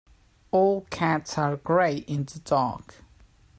All 0.49 0.87
cats 0.89 1.37
are 1.37 1.57
grey 1.57 1.97
in 1.97 2.23
the 2.25 2.39
dark. 2.39 3.03